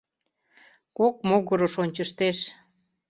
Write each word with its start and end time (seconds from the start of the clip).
Кок 0.97 1.15
могырыш 1.27 1.73
ончыштеш. 1.83 2.37